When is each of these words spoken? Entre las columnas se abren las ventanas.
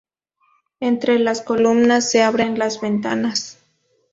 Entre 0.79 1.19
las 1.19 1.43
columnas 1.43 2.09
se 2.09 2.23
abren 2.23 2.57
las 2.57 2.81
ventanas. 2.81 3.59